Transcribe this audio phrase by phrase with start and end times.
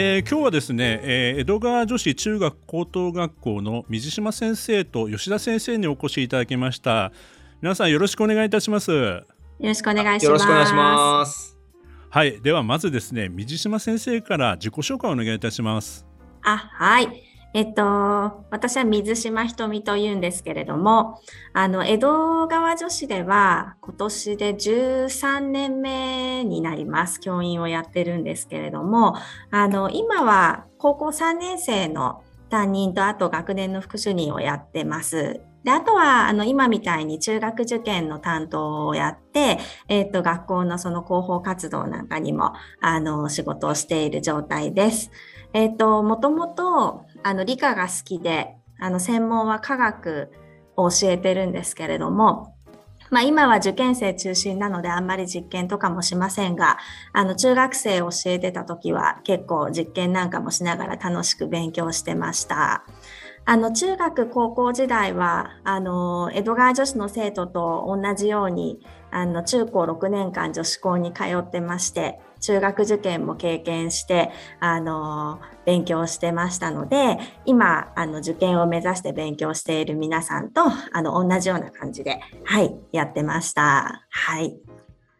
[0.00, 7.10] えー、今日はですね、えー、江戸川女子中学高等学校の水島先生と吉田先生にお越しいただきました。
[7.60, 8.92] 皆さんよろしくお願いいたします。
[8.92, 9.24] よ
[9.58, 10.24] ろしくお願いします。
[10.26, 11.58] よろしくお願いします。
[12.10, 16.06] はいではまずですね水島先生から自己紹介をお願いいたします。
[16.44, 21.18] あはいえっと、私は水島ひとみと言うんですけれども、
[21.54, 27.20] あの、江戸川女子では今年で13年目になります。
[27.20, 29.14] 教員をやってるんですけれども、
[29.50, 35.40] あの、今は高校3年生の担任とあと学年の副主任をやってます。
[35.64, 39.58] であとはあの今みたいに中学受験の担当をやって、
[39.88, 45.10] えっ、と学校のその広報活動なんかにもあの仕事をしている状態です。
[45.52, 50.30] えっ、ともともとあの理科が好きであの専門は科学
[50.76, 52.54] を教えてるんですけれども
[53.10, 56.78] まあ、今は受験生中心なのであんまり実験とかもしませんが
[57.12, 62.84] あの中学生を教えてた時は結構実験なんかもしながら楽しく勉強してました。
[63.44, 68.78] あの中学高校時代はあの江戸川女子の生徒と同じように
[69.10, 84.06] あの中高6年間女子校に通ってまして中学受験も経験してあの勉強してましたので今あの受験を目指して勉強している皆さんとあの同じような感じではいやってました。
[84.10, 84.56] はい。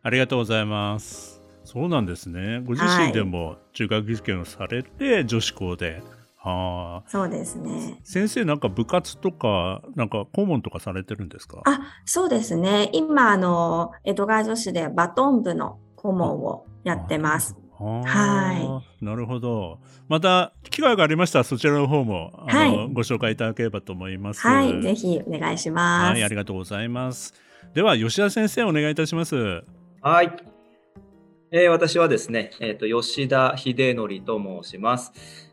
[0.03, 1.43] ありがとうございます。
[1.65, 2.63] そうなんですね。
[2.65, 6.03] ご自身でも中学受験をされて、はい、女子校で。
[6.41, 8.01] はあ、そうですね。
[8.05, 11.63] 先生なんか部活とかなんか顧問とかされてるんですか？
[11.65, 12.91] あ、そうですね。
[12.93, 17.57] 今あの江戸川女子でバトン部の顧問をやってます。
[17.79, 19.05] はい。
[19.05, 19.79] なるほど。
[20.09, 24.41] また機会がありましたらそちらの方もあの、はい、ご紹介いただければと思います。
[24.41, 26.13] はい、ぜひお願いします。
[26.13, 27.35] はい、ありがとうございます。
[27.75, 29.63] では吉田先生お願いいたします。
[30.01, 30.33] はい。
[31.51, 35.13] えー、私はですね、えっ、ー、と吉田秀則と申します。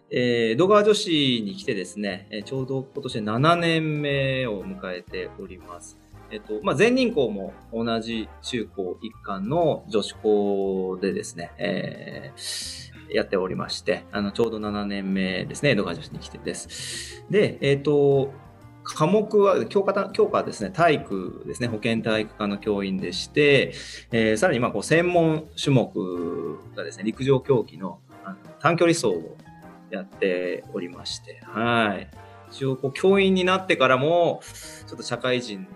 [0.09, 5.99] えー、江戸川女子に来てですね、えー、ちょうど今年7年目を迎えております。
[6.31, 17.23] えっと、まあ、全人校も同じ中高一貫の女子校でですね、えー、やっておりまして、あの、ちょうど7年目ですね、江戸川女子に来てです。
[17.29, 18.33] で、えっ、と、
[18.83, 23.73] 科目は、教科、教科はですね、体育ですね、保健体育科の教員でして、
[24.11, 29.37] えー、さらに、まあ、こう、専門種目がですね、陸上競技のあの短距離走を
[29.91, 32.09] やっておりまして、はい。
[32.51, 34.41] 一応、こう、教員になってからも、
[34.87, 35.67] ちょっと社会人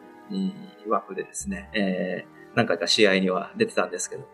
[0.87, 4.27] 枠でですね、えー、何回か試合には出てたんですけど、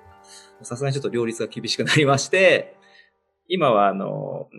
[0.61, 2.75] さすがにちょっと両立が厳しくなりまして、
[3.47, 4.49] 今は、あの、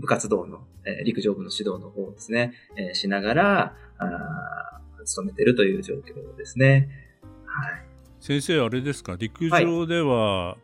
[0.00, 6.88] 部活動の、えー、陸上部の指導の方ですね、えー、しながら、あ勤めてるという状況ですね。
[7.46, 7.84] はい。
[8.20, 10.58] 先生、あれですか、陸上では、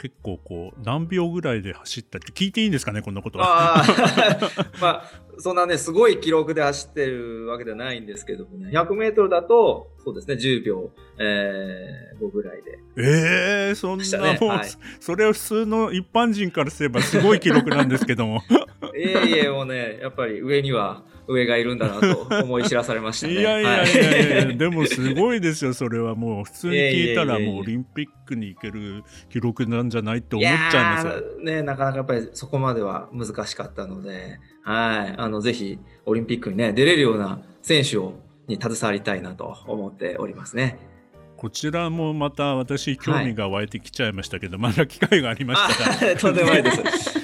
[0.00, 3.02] 結構こう何秒ぐらいで走ったって聞いていいんですかね？
[3.02, 3.82] こんなことは。
[3.82, 3.84] あ
[4.80, 5.10] まあ
[5.40, 12.78] そんなねすごい記録で走ってるわけではないんですけどもね 100m だとそうですね10秒、えー、5ぐらいで。
[12.96, 14.68] ええー、そんなもう、はい、
[14.98, 18.42] それは普通の一般人からすればすごい記録なんですけども。
[18.96, 23.34] いえいえもうねやっぱり上には上がいるんだなと思い知らされましたね。
[23.34, 31.44] いやいやいやいや、でもすごいですよ、それはもう普通に聞いたらもうオリンピックに行ける記録なんじゃないって思っちゃいますよ。
[31.44, 38.14] ね、なかなかやっぱりそこまでは難しかったので、はい、あの、ぜひオリンピックにね、出れるような選手を
[38.50, 40.78] に携わりたいなと思っておりますね。
[41.36, 46.16] こちらもまた私興味が湧いてきちゃいましたけど、はい、まだ機会がありましたら。
[46.16, 46.76] とんでもないです、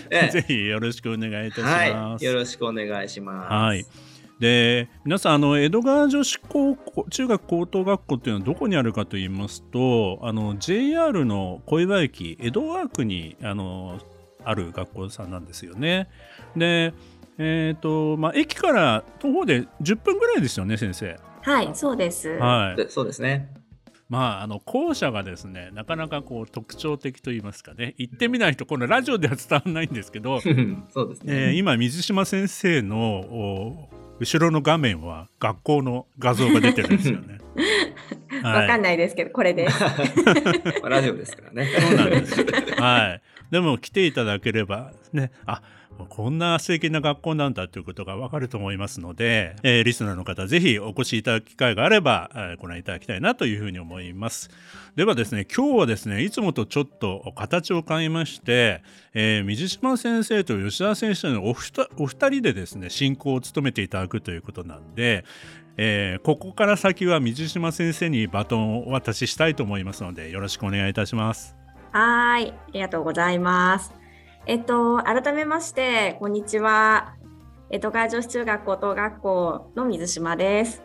[0.33, 3.53] ぜひよろしくお願いいたします、はい、よろしくお願いします。
[3.53, 3.85] はい。
[4.39, 13.99] で皆さんあの江戸川女子高校中学高等学校っていうのはどこにあるかと言いますとあの JR の小岩駅江戸川区にあの
[14.45, 16.09] ある学校さんなんですよね。
[16.55, 16.95] で
[17.39, 21.19] えーとまあ、駅から徒歩で10分ぐらいですよね先生。
[21.43, 22.29] はいそうです。
[22.31, 23.53] はい、そうですね。
[24.09, 30.41] まあ、あの校舎がですねなかなかこう特徴的と言いますかね行ってみないとこのラジオでは伝わらないんですけど
[30.91, 33.89] そうですね、えー、今水島先生の
[34.21, 37.39] 後ろの画面は学校の画像が出てるんですよね。
[38.43, 39.81] わかんないですけど、これです。
[40.85, 41.67] ラジオですからね。
[41.67, 42.45] そうなんです。
[42.81, 43.23] はい。
[43.51, 45.63] でも来ていただければね、あ、
[46.09, 54.51] こんな素敵な学校なんだということがわかると思いますので、えー、リスナーの方ぜひお越しいただく機会があれば、えー、ご覧いただきたいなというふうに思います
[54.95, 58.83] ではですね今日はですねいつもとちょっと形を変えまして、
[59.15, 65.25] えー、水島先生と吉田先生のお二人でですね進行を務めていただくということなんで、
[65.77, 71.55] えー、ここから先は水島先生にバトンをお渡ししたいと思いますのでよろしくお願いいたします
[71.93, 74.07] はいありがとうございます
[74.49, 77.17] えっと、改めまして、こんにちは。
[77.69, 80.85] 江戸川女子中学高等学校の水島です。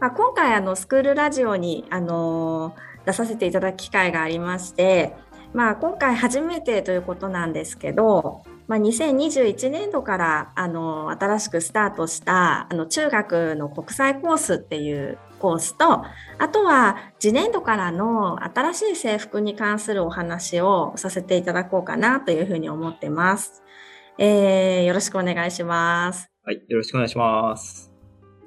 [0.00, 2.74] まあ、今回、あの、スクールラジオに、あの
[3.06, 5.14] 出させていただく機会がありまして、
[5.54, 16.04] まあ、今回初めてということなんですけど、まあ、2021年度からあの新しくスタートしたあの中学の国際コースっていうコースと、
[16.38, 23.64] あとは次年度からの新しい制服に関するお話をさせていただこうかなというふうに思ってます。
[24.18, 26.30] えー、よろしくお願いします。
[26.44, 27.89] はい、よろしくお願いします。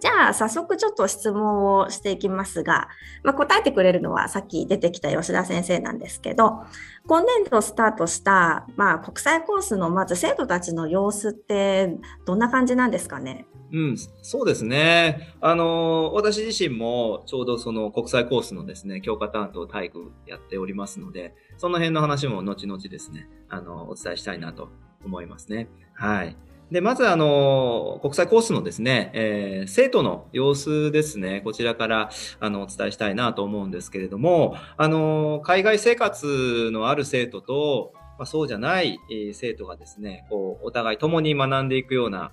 [0.03, 2.89] じゃあ、早速ちょっと質問をしていきますが、
[3.23, 6.65] まあ、答えてくれるのはさっき出てきた吉田先生なんですけど、
[7.07, 11.95] 今年度スタートした、まあ、国際コースのまず生徒たちの様子って
[12.25, 13.45] どんな感じなんですかね？
[13.71, 15.33] うん、そうですね。
[15.39, 24.67] あの、私自身もちょうどその国際コースのですね、教科担当体育やっておりますので、その辺の話も後々ですね、あの、お伝えしたいなと
[25.05, 25.69] 思いますね。
[25.93, 26.35] はい。
[26.73, 32.09] で、まず、あの、国際コースのですね、えー、生徒の様子ですね、こちらから、
[32.39, 38.99] あの、お伝えしたいなと思うんですけれども、あの、海外生活のある生徒と、まあ、そうじゃない、
[39.33, 42.31] 生徒がですね、こう、お互い共に学んでいくような、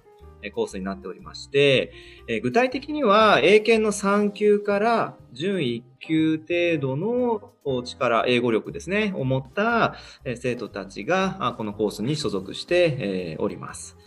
[0.54, 1.92] コースになっておりまして、
[2.26, 7.52] え具体的には英検の3級から準1級程度の
[7.84, 9.96] 力、英語力ですね、を持った
[10.36, 13.98] 生徒たちがこのコースに所属しております。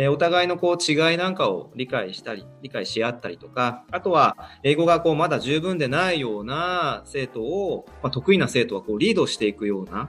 [0.00, 10.08] えお互いのこう違いなんかを理解したり、理解し合ったりとか、あとは英語がこうまだ十分でないような生徒を、まあ、得意な生徒はこうリードしていくような、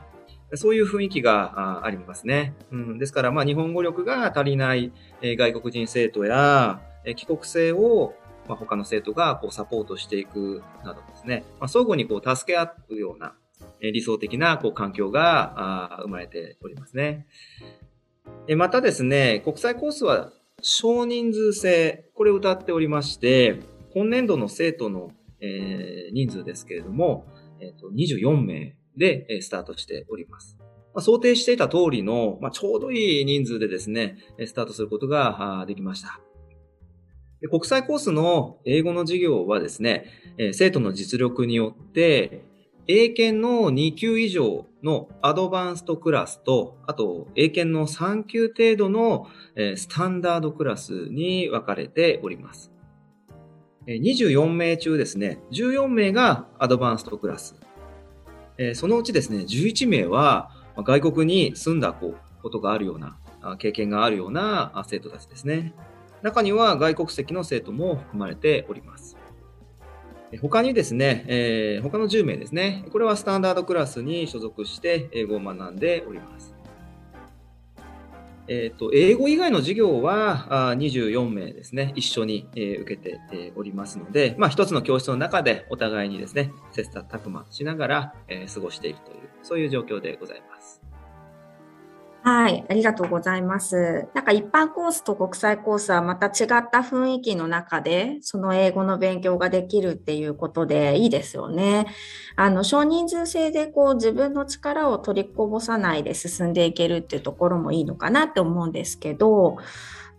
[0.54, 2.54] そういう雰囲気がありますね。
[2.72, 4.92] うん、ですから、まあ、日本語力が足りない
[5.24, 6.80] 外国人生徒や
[7.16, 8.14] 帰国生を
[8.48, 13.36] まあ、他の生徒がこうサポートしていくなどですね、まあ、相互にこう助け合うような
[13.80, 17.28] 理想的なこう環境が生まれておりますね。
[18.56, 20.32] またですね、国際コースは
[20.62, 23.60] 少人数制、これを謳っておりまして、
[23.94, 25.12] 今年度の生徒の、
[25.42, 27.26] え人数ですけれども、
[27.62, 30.58] えー、と24名でスタートしております。
[30.94, 36.20] まあ、想定していた通りの、まあ、ちょうどいい人数でですね、スタートすることができました。
[37.50, 40.06] 国際コースの英語の授業はですね、
[40.52, 42.44] 生徒の実力によって、
[42.88, 49.28] 英検の2級以上のアドバンストクラスと、あと英検の3級程度の
[49.76, 52.72] スタンダードクラスに分かれております。
[53.88, 57.56] 24名中ですね、14名がアドバンストクラス。
[58.74, 62.16] そのうちですね、11名は外国に住んだこ
[62.50, 63.18] とがあるような、
[63.58, 65.74] 経験があるような生徒たちですね。
[66.22, 69.18] 中には外国籍の生徒も含まれております。
[70.38, 72.86] 他にですね、えー、他の10名ですね。
[72.92, 76.54] これはスタンダードクラスに所属して英語を学んでおります。
[78.48, 90.89] え、ー、と、英語以外の授業はあ24名ですね、一緒に、えー、受けて、えー、おりますので、まあ一つの教室の中でお互いにですね、切磋琢磨しながら、えー、過ごしているという、そういう状況でございます。
[92.32, 94.08] はい、ありがとうございます。
[94.14, 101.88] なんか一般コースと国際コースはまた違った雰囲気の中で、その英語の勉強ができるっていうことでいいですよね。
[102.36, 109.58] あの、少人数制でこう自分の力を取りこぼさないで進んでいけるっていうところもいいのかなって思うんですけど、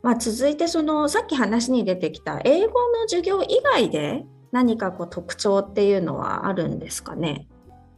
[0.03, 7.47] まあ、続いてそのさっき話に出てきた英語の授業以外で何かこう特徴っていうのはあるんですかね？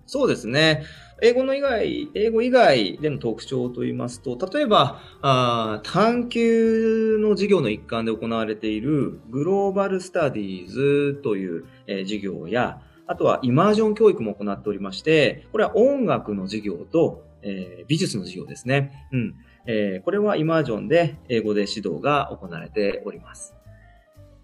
[0.05, 0.85] そうですね。
[1.25, 19.09] 英語の以外、英語以外での特徴といいますと、例えば、あ探究の授業の一環で行われているグローバルスタディーズという、えー、授業や、あとはイマージョン教育も行っておりまして、これは音楽の授業と、えー、美術の授業ですね。
[19.13, 19.35] うん。
[19.67, 23.55] えー、これはイマージョンで英語で指導が行われております。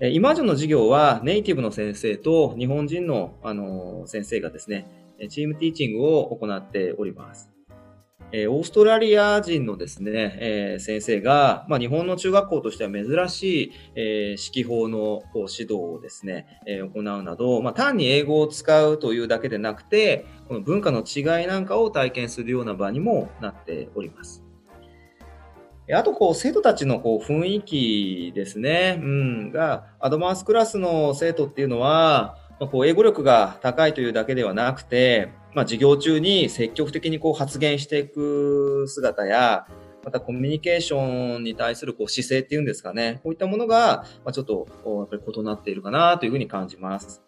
[0.00, 4.86] イマージョンの授業はネイティブの先生と日本人の、あの先生がですね、
[5.28, 7.50] チームティーチングを行っております。
[8.30, 24.44] えー、オーストラリア人のですね、えー、先生が、まあ、日本の中学校としては珍しい、えー、指揮法の指導をですね、え、行うなど、まあ、単に英語を使うというだけでなくて、この文化の違いなんかを体験するような場にもなっております。
[25.90, 32.36] あと、こう、生徒たちのこう雰囲気ですね、うん、が、アドバンスクラスの生徒っていうのは、
[32.66, 39.66] こう英語力が高いというだけではなくて、まあ、授業中に積極的にこう発言していく姿や、
[40.04, 47.22] またコミュニケーションに対するこう姿勢っていうんですかね、こういったものが、ま、ちょっとやっぱり異なっているかなというふうに感じます。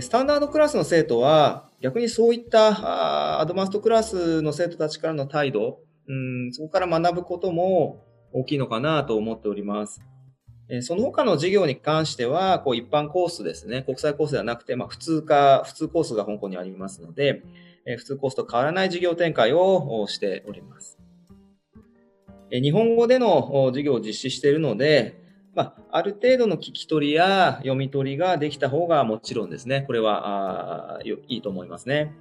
[0.00, 6.12] スタンダードクラスの生徒は、逆にそういったアドバンストクラスの生徒たちからの態度、う
[6.48, 10.00] ん、そこから学ぶことも大きいのかなと思っております。
[10.80, 17.42] その他の授業に関しては、こう一般コースですね、国際コースではなくて、まあ、普通科、普通コースが香港にありますので、
[17.98, 20.98] 普通コースと変わらない授業展開をしております。
[22.50, 25.22] 日本語での授業を実施しているので、
[25.54, 32.14] まあ、ある程度の聞き取りや読み取りができた方がもちろんですね、これはいいと思いますね。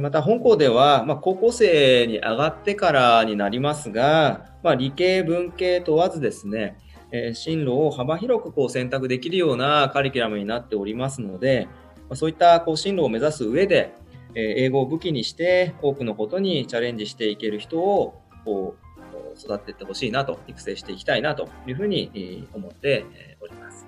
[0.00, 6.76] また、本校では、まあ、高校生に上がってからになりますが、まあ、理系、文系問わずですね、
[7.16, 11.68] え進路を幅広くこう選択できるようなカリキュラムになっておりますので、
[12.10, 13.94] まそういったこう進路を目指す上で、
[14.34, 23.06] え英語を武器にして多くのことにチャレンジしていける人をこう育っていってほしいなと、育成していきたいなというふうに思って
[23.40, 23.86] おります。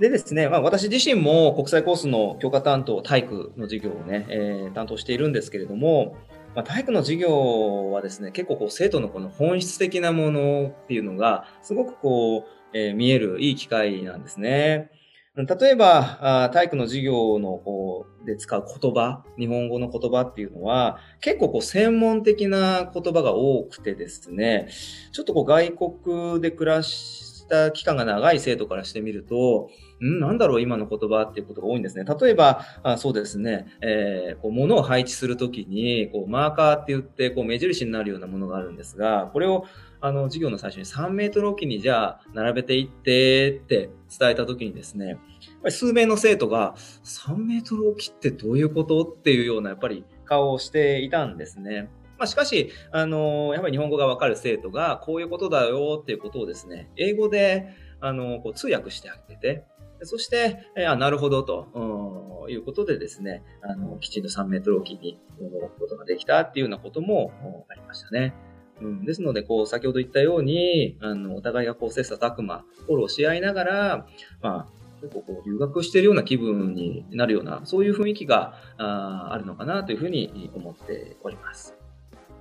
[0.00, 6.16] でですね、まあ、私自身も国際コースの教科担当、体育の授業をね、えー、担当しているんですけれども、
[6.56, 14.90] まあ、体育の授業はですね、結構こう生徒のこの本質的なものっていうのが、すごくこう、えー、見えるいい機会なんですね。
[15.36, 24.70] 例えば、体育の授業のこうで使う言葉、日本語の言葉っていうのは、結構こう専門的な言葉が多くてですね、
[25.12, 29.68] ちょっとこう外国で暮らした期間が長い生徒からしてみると、
[30.04, 32.04] んなんだろう今の言葉っていうことが多いんですね。
[32.04, 39.64] 例えば、あそうですね、えー、こう物を配置するときに、こうマーカーって言って、こう目印になるようなものがあるんですが、これを
[40.00, 45.18] あの授業の最初に3メートルおきにじゃあ並べていってって伝えたときにですね、やっ
[45.62, 46.74] ぱり数名の生徒が
[47.04, 51.88] 3メートルおきってどういうことっていうようなやっぱり顔をしていたんですね。
[52.18, 57.68] まあ、しかし、あのやっぱり日本語がわかる生徒がこういうことだよっていうことをですね、英語で
[58.00, 59.64] あのこう通訳してあげて、
[60.06, 67.32] そして、えあなるほどということでですね、あのきちんと3メートルおきに動くことができたっていうようなことも
[67.68, 68.34] ありましたね。
[68.80, 74.06] うん、ですので、こう、先ほど言ったように、あの、お互いがこう、切磋琢磨、フォローし合いながら、
[74.42, 81.74] まあ、結構こう、留学しているような気分になるような、そういう雰囲気がああるのかなというふうに思っております。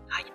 [0.08, 0.26] はい。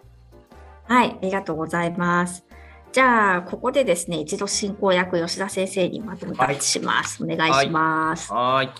[0.84, 2.49] はい、ありがとうございます。
[2.92, 7.22] じゃあ、ここでですね、一度進行役、吉田先生にまとめたいします。
[7.22, 8.32] はい、お願いします。
[8.32, 8.70] はい。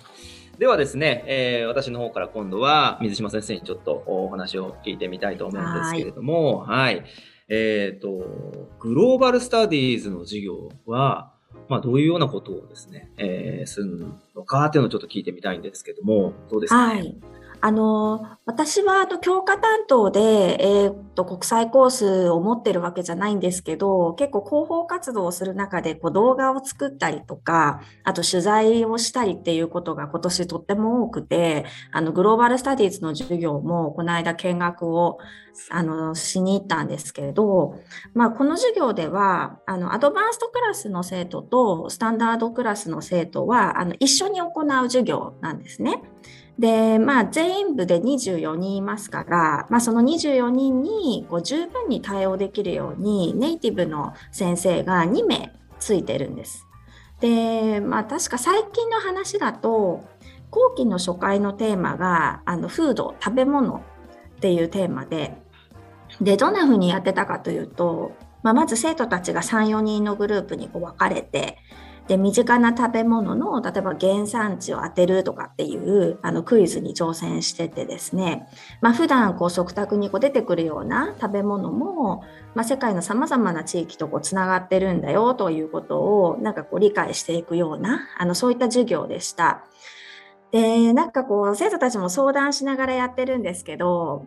[0.58, 7.04] ではですね、えー、私の方から今度は水島先生にちょっとお話を聞いてみたいと思うんですけれども、はい。
[7.48, 11.32] えっ、ー、と、グローバルスタディーズの授業は、
[11.68, 17.20] まあ、どういうようなことをですね、えー、するのかっていうのをちょっと聞いてみたいんですけども、どうですか、ね、はい。
[17.62, 35.18] あの、私はあの教科担当で、えー、っと国際コースを持ってるわけじゃないんですけど、結構広報活動をする中でこう動画を作ったりとか、あと取材をしたりっていうことが今年とっても多くて、あのグローバルスタディーズの授業もこの間見学を
[35.68, 37.78] あのしに行ったんですけれど、
[38.14, 46.02] まあ、この授業ではあのアドバンストクラスの生徒とスタンダードクラスの生徒はあの一緒に行う授業なんですね。
[46.60, 56.66] で、まあ、全部で24人いますから、まあ、その24人にこう十分に対応できるように、ネイティブの先生が2名ついてるんです。
[57.20, 60.04] で、まあ、確か最近の話だと、
[60.50, 63.80] 後期の初回のテーマが、あの、フード、食べ物っ
[64.40, 65.38] ていうテーマで、
[66.20, 68.12] で、どんな風にやってたかというと、
[68.42, 71.56] まあ、まず生徒たちが3、4人のグループにこう分かれて、
[72.10, 78.48] で身近な食べ物の例えば原産地を当てるとかっていうあのクイズに挑戦しててですね、
[78.80, 82.24] まあ、普段こう食卓にこう出てくるような食べ物も、
[82.56, 89.62] まあ、世界のさまざまな地域とこうつながってるんだよということをなんかこう理解していくようなあのそういった授業でした。
[90.50, 94.26] でなんかこう生徒たちも相談しながらやってるんですけど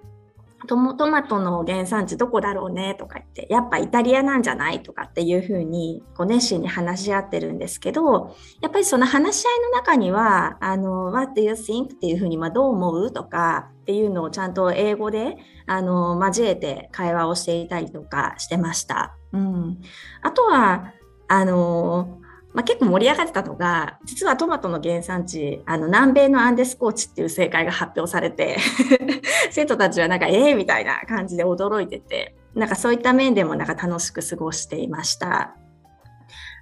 [0.67, 11.85] トマトの原産地どこだろうねとか言って、やっぱイタリアなんじゃないとかっていうふうに、こう熱心に話し合ってるんですけど、やっぱりその話し合いの中には、あの、What do you think?
[11.85, 19.15] っていうふうに、まあ、どう思うとかっていうのをちゃんと英語で、あの、交えて会話をしていたりとかしてました。
[19.31, 19.81] うん。
[20.21, 20.93] あとは、
[21.27, 22.19] あの、
[22.53, 28.57] まあ、結構盛り上がってたのが、実はトマトの原産地、あの南米のアンデス高地っていう正解が発表されて
[29.49, 35.55] 生徒たちはなんか、ええー、みたいな感じで驚いてて、なんかそういった面でもなんか楽しく過ごしていました。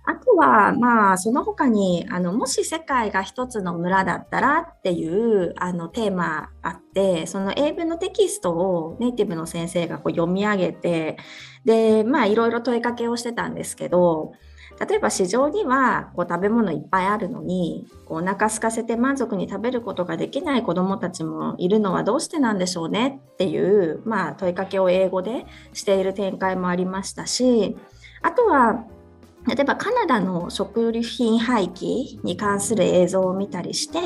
[0.03, 11.17] あとは、まあ、その他に、あの、もし世界が一つの村だったらっていう、あの、テーマあって、その英文のテキストをネイティブの先生がこう読み上げて、
[11.65, 14.31] で、まあ、いろいろ問いかけをしてたんですけど、
[14.87, 27.77] 例えば市場にはこう食べ物いっぱいあるのにこうお腹空かせて満足に食べることができない子どもたちもいるのはどうしてなんでしょうねっていう、まあ、問いかけを英語でしている展開もありましたし
[28.23, 28.85] あとは
[29.47, 33.99] 例えばカナダの食品廃棄に関する映像を見たりして、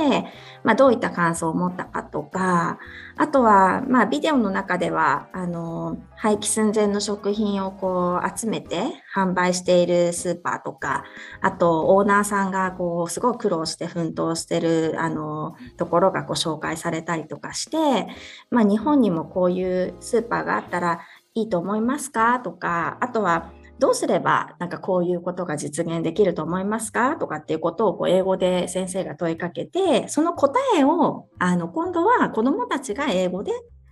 [0.64, 2.80] まあ、どういった感想を持ったかとか
[3.18, 11.04] あとは、まあ、ビデオの中ではあの廃棄寸前の食品をこう集めて販売しているスーパーとか
[11.42, 18.08] あとオーナーさんがこうすごい苦労して奮闘しているあのところがご紹介されたりとかして、
[18.52, 21.02] まあ、日本にもこういうスーパーがあったら
[21.34, 27.18] いいと思いますかとかあとはどうすればなんかこういうことが実現できると思いますか？
[27.18, 33.52] とかっていうことをこう英語で先生が問いかけて、その答えをあの今度は子どもたちが英語で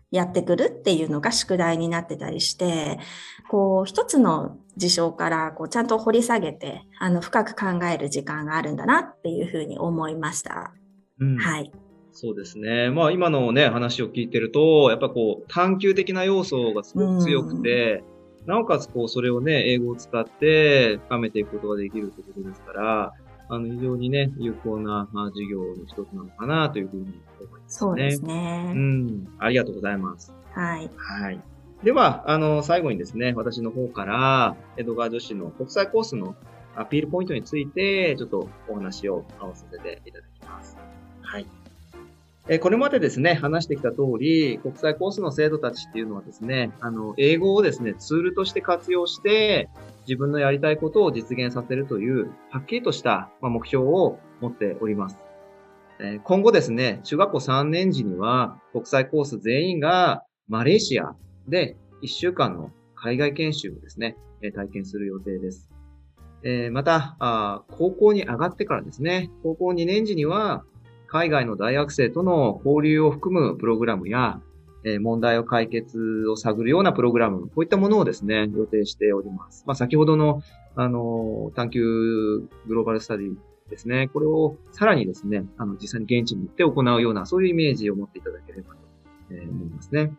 [0.10, 3.00] やってくるっていうのが宿題になってたりして、
[3.50, 10.72] こう一つの事象からこうちゃんと掘り下げて、あの深く考える時間があるんだなっていうふうに思いました。
[11.20, 11.72] うん、はい。
[12.12, 12.92] そうですね。
[12.92, 18.04] まあ今のね、話を聞いてると、やっぱこう探求的な要素がすごく強くて、
[18.46, 23.14] なおかつ、こう、それをね、英語を使って深めていくことができるということですから、
[23.50, 27.64] あの、非常にね、有効な、まあ、授業の一つなのかなというふうに思いますね。
[27.68, 28.74] そうですね。
[28.76, 29.28] うん。
[29.40, 30.34] ありがとうございます。
[30.52, 30.90] はい。
[30.96, 31.40] はい。
[31.84, 36.36] では、あの、最後にですね、私の方から、江戸川女子の国際コースの
[36.76, 40.78] アピールポイントについて、ちょっとお話を合わさせていただきます。
[41.22, 41.46] はい。
[42.50, 49.70] えこれまでですね、話してきた通り、国際コースの生徒たちっていうのはですね、あの、英語をですね、ツールとして活用して、
[50.06, 55.18] 自分のやりたいことを実現させるという、はっきりとした目標を持っております。
[56.26, 61.16] 今後ですね、中学校3年時には、国際コース全員がマレーシア
[61.48, 64.18] で1週間の海外研修をですね、
[64.54, 65.70] 体験する予定です。
[66.74, 70.66] また、高校に上がってからですね、高校2年時には、
[71.14, 74.42] 海外の大学生との交流を含むプログラムや、
[74.84, 79.64] え問題を解決を探るようなプログラム、こういったものをですね、予定しております。
[79.68, 80.42] まあ、先ほどの、
[80.76, 83.36] あの、探求グローバルスタディ
[83.70, 88.80] ですね、これをさらにですね、あの、実際に現地に行って行うような、そういうイメージを持っていただければと、
[89.30, 90.12] 思いますね。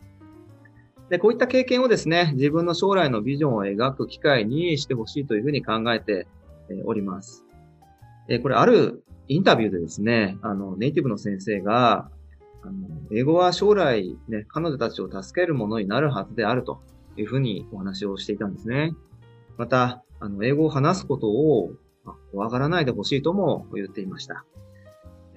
[1.10, 6.28] で、こういった経験をですね、自分の将来のビジョンを描く機会にしてほしいというふうに考えて
[6.84, 7.44] おります。
[8.28, 12.10] えこれ、あるインタビューでですね、あの、ネイティブの先生が、
[12.62, 12.72] あの、
[13.12, 16.82] 英語は将来ね、彼女たちを助けるものになるはずであると
[17.16, 18.94] いうふうにお話をしていたんですね。
[19.56, 21.72] また、あの、英語を話すことを
[22.32, 24.44] 怖がらないでほしいとも言っていました。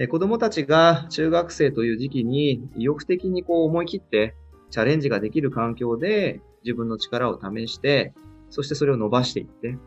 [0.09, 4.35] 子供たちが中学生という時期に意欲的にこう思い切って
[4.69, 8.13] チャレンジができる環境で自分の力を試して、
[8.49, 9.77] そしてそれを伸ばしていって、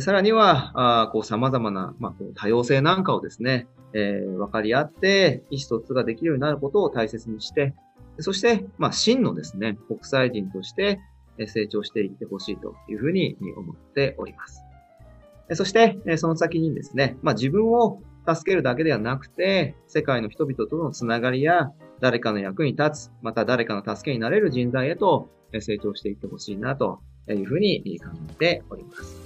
[0.00, 7.74] さらには、あこう様々な、ま、こう多様性なんかをですね、えー、分かり合って、意思疎通ができるようになることを大切にして、
[8.18, 11.00] そして、まあ、真のですね、国際人として
[11.46, 14.62] 成長していってほしいというふうに思っております。
[15.54, 25.30] そして、その先にですね、まあ、自分を助けるだけではなくて、世界の人々とのつながりや、誰かの役に立つ、また誰かの助けになれる人材へと
[25.60, 29.25] 成長していってほしいなというふうに考えております。